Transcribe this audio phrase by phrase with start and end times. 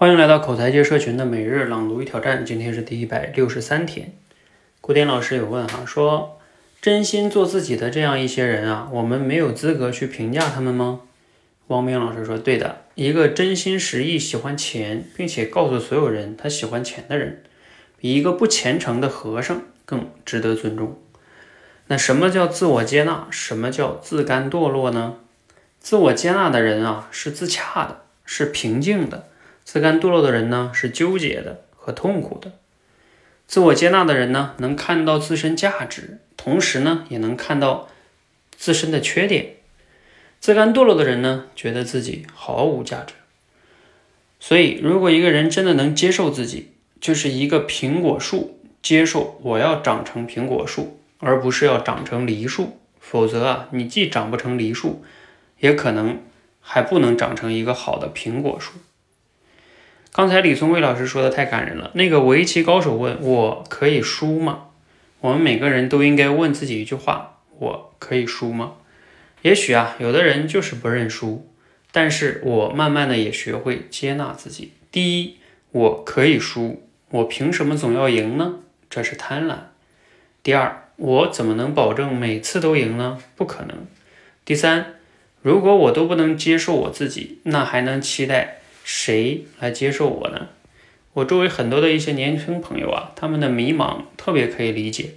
[0.00, 4.12] 欢迎来到口才界社群的每日朗读与挑战，今天是第一百六十三天。
[4.80, 6.38] 古典老师有问哈，说
[6.80, 11.00] 真心做自己的这样一些人啊，我们没有资格去评价他们吗？
[11.66, 17.42] 汪明老师说，对的，一个真心实意喜欢钱，并且告诉所有人他喜欢钱的人，
[17.98, 20.96] 比一个不虔诚的和尚更值得尊重。
[21.88, 23.26] 那什么叫自我接纳？
[23.32, 25.16] 什么叫自甘堕落呢？
[25.80, 29.24] 自我接纳的人啊，是自洽的，是平静的。
[29.70, 32.52] 自甘堕落的人呢，是纠结的和痛苦的；
[33.46, 37.86] 自我接纳的人呢，能看到自身价值，同时呢，也能看到
[38.56, 39.56] 自身的缺点。
[40.40, 43.12] 自甘堕落的人呢，觉得自己毫无价值。
[44.40, 52.78] 所以，如果一个人真的能接受自己，就是一个苹果树，接受我要长成苹果树，而不是要长成梨树。
[52.98, 55.04] 否则啊，你既长不成梨树，
[55.58, 56.22] 也可能
[56.62, 58.72] 还不能长成一个好的苹果树。
[60.18, 61.92] 刚才李松蔚老师说的太感人了。
[61.94, 64.64] 那个围棋高手问我可以输吗？
[65.20, 68.72] 我们每个人都应该问自己一句话：我可以输吗？
[69.42, 71.48] 也许啊，有的人就是不认输。
[71.92, 74.72] 但是我慢慢的也学会接纳自己。
[74.90, 75.36] 第一，
[75.70, 78.56] 我可以输，我凭什么总要赢呢？
[78.90, 79.54] 这是贪婪。
[80.42, 83.18] 第二，我怎么能保证每次都赢呢？
[83.36, 83.86] 不可能。
[84.44, 84.96] 第三，
[85.42, 88.56] 如果我都不能接受我自己，那还能期待？
[88.90, 90.48] 谁来接受我呢？
[91.12, 95.10] 我周围很多的一些年轻朋友啊，他们的迷茫特别可以理解。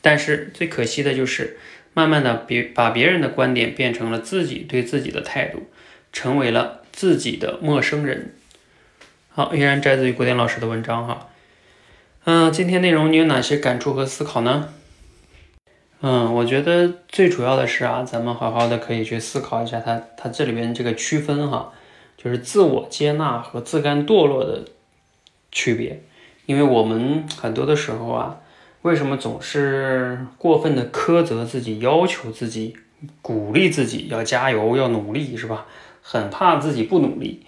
[0.00, 1.58] 但是最可惜的就是，
[1.94, 5.64] 慢慢的别把别人的观点变成了自己对自己的态度，
[6.12, 8.36] 成为了自己的陌生人。
[9.30, 11.30] 好，依然摘自于古典老师的文章哈。
[12.22, 14.72] 嗯，今天内容你有哪些感触和思考呢？
[16.02, 21.72] 嗯，我觉得最主要的是啊，咱们好好的可以去思考一下它它这里边这个区分哈。
[22.24, 24.64] 就是自我接纳和自甘堕落的
[25.52, 26.02] 区别，
[26.46, 28.40] 因为我们很多的时候啊，
[28.80, 32.74] 为什么总是过分的苛责自己、要求自己、
[33.20, 35.66] 鼓励自己要加油、要努力，是吧？
[36.00, 37.44] 很怕自己不努力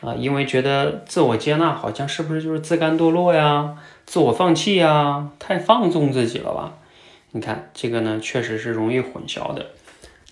[0.00, 3.76] 啊，因为觉得自我接纳好像是不是就是自甘堕落呀、
[4.06, 5.30] 自我放弃呀？
[5.40, 6.78] 太放纵自己了吧？
[7.32, 9.66] 你看这个呢，确实是容易混淆的。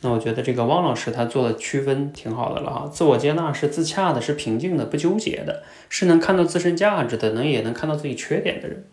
[0.00, 8.84] 那我觉得这个汪老师他做的区分挺好的了哈，自我接纳是自洽的，是平静的，不纠结的，是能看到自身价值的，能也能看到自己缺点的人。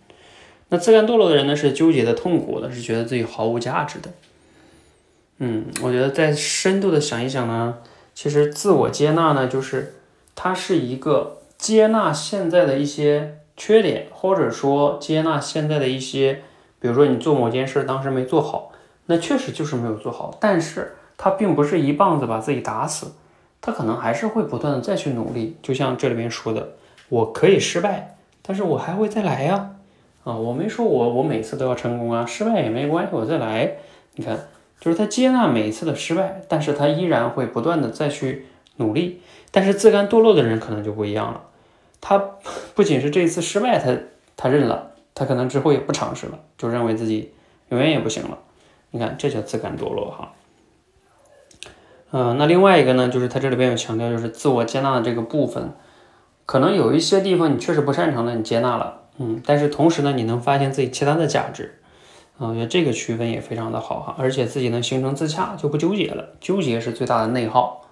[0.69, 4.09] 那自甘堕落的人呢，是纠结的、痛苦的，是觉得自己毫无价值的。
[5.37, 7.77] 嗯，我觉得再深度的想一想呢，
[8.15, 9.93] 其实自我接纳呢，就是
[10.33, 16.41] 它是一个接纳现在的一些缺点，或者说接纳现在的一些，
[16.79, 18.71] 比如说你做某件事当时没做好。
[19.05, 23.13] 那确实就是没有做好，但是他并不是一棒子把自己打死，
[23.61, 25.57] 他可能还是会不断的再去努力。
[25.61, 26.69] 就像这里面说的，
[27.09, 29.71] 我可以失败，但是我还会再来呀。
[30.23, 33.75] 啊，我没说我我每次都要成功啊，失败也没关系，我再来。
[34.15, 34.47] 你看，
[34.79, 39.21] 就是他接纳每一次的失败，但是他依然会不断的再去努力。
[39.51, 41.41] 但是自甘堕落的人可能就不一样了，
[42.01, 42.17] 他
[42.73, 43.95] 不仅是这一次失败，他
[44.35, 47.31] 他认了，他可能之后也不尝试了，就认为自己
[47.69, 48.37] 永远也不行了。
[48.95, 50.31] 你看，这叫自甘堕落哈。
[52.11, 55.73] 嗯，那另外一个呢，就是他这里边有强调，就是自我接纳的这个部分，
[56.45, 61.81] 可能有一些地方你确实不擅长的，你接纳了，嗯，但是同时呢，你能发现自己其他的价值，
[62.37, 67.85] 啊，我觉得这个区分也非常的好哈，而且自己能形成自洽，就不纠结了，纠结是最大的内耗，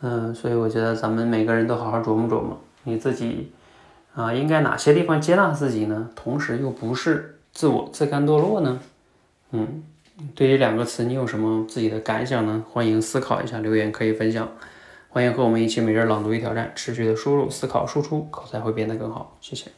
[0.00, 3.52] 嗯，所以我觉得咱们每个人都好好琢磨琢磨，你自己
[4.14, 6.08] 啊，应该哪些地方接纳自己呢？
[6.16, 8.80] 同时又不是自我自甘堕落呢？
[9.50, 9.84] 嗯。
[10.34, 12.64] 对于两个词，你有什么自己的感想呢？
[12.70, 14.48] 欢迎思考一下，留言可以分享。
[15.08, 19.36] 欢迎和我们一起每日朗读一挑战，持续的输入、思考、输出，口才会变得更好。
[19.40, 19.70] 谢谢。